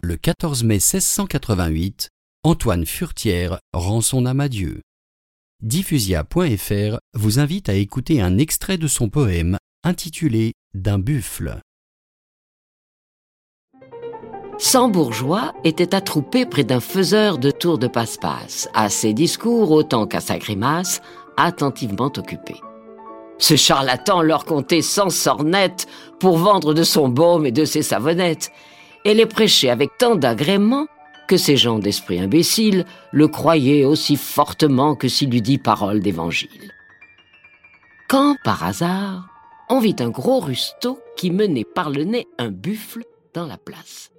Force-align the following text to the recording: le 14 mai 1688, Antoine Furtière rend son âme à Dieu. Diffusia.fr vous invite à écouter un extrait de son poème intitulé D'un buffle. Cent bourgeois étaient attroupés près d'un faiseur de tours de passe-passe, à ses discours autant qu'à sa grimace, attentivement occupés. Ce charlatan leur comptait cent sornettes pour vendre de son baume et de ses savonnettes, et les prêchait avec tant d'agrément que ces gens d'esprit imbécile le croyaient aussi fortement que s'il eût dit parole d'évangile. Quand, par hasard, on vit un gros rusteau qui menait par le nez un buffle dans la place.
le 0.00 0.16
14 0.16 0.62
mai 0.62 0.74
1688, 0.74 2.10
Antoine 2.44 2.86
Furtière 2.86 3.58
rend 3.72 4.00
son 4.00 4.26
âme 4.26 4.38
à 4.38 4.48
Dieu. 4.48 4.82
Diffusia.fr 5.60 6.98
vous 7.14 7.40
invite 7.40 7.68
à 7.68 7.74
écouter 7.74 8.20
un 8.20 8.38
extrait 8.38 8.78
de 8.78 8.86
son 8.86 9.08
poème 9.08 9.58
intitulé 9.82 10.52
D'un 10.72 11.00
buffle. 11.00 11.58
Cent 14.58 14.88
bourgeois 14.88 15.52
étaient 15.64 15.96
attroupés 15.96 16.46
près 16.46 16.64
d'un 16.64 16.80
faiseur 16.80 17.38
de 17.38 17.50
tours 17.50 17.78
de 17.78 17.88
passe-passe, 17.88 18.68
à 18.74 18.90
ses 18.90 19.12
discours 19.12 19.72
autant 19.72 20.06
qu'à 20.06 20.20
sa 20.20 20.38
grimace, 20.38 21.00
attentivement 21.36 22.12
occupés. 22.16 22.60
Ce 23.38 23.56
charlatan 23.56 24.22
leur 24.22 24.44
comptait 24.44 24.82
cent 24.82 25.10
sornettes 25.10 25.88
pour 26.20 26.38
vendre 26.38 26.72
de 26.72 26.84
son 26.84 27.08
baume 27.08 27.46
et 27.46 27.52
de 27.52 27.64
ses 27.64 27.82
savonnettes, 27.82 28.52
et 29.08 29.14
les 29.14 29.24
prêchait 29.24 29.70
avec 29.70 29.96
tant 29.96 30.16
d'agrément 30.16 30.86
que 31.28 31.38
ces 31.38 31.56
gens 31.56 31.78
d'esprit 31.78 32.20
imbécile 32.20 32.84
le 33.10 33.26
croyaient 33.26 33.86
aussi 33.86 34.16
fortement 34.16 34.94
que 34.94 35.08
s'il 35.08 35.34
eût 35.34 35.40
dit 35.40 35.56
parole 35.56 36.00
d'évangile. 36.00 36.74
Quand, 38.06 38.36
par 38.44 38.64
hasard, 38.64 39.28
on 39.70 39.80
vit 39.80 39.96
un 40.00 40.10
gros 40.10 40.40
rusteau 40.40 41.00
qui 41.16 41.30
menait 41.30 41.64
par 41.64 41.88
le 41.88 42.04
nez 42.04 42.26
un 42.36 42.50
buffle 42.50 43.02
dans 43.32 43.46
la 43.46 43.56
place. 43.56 44.10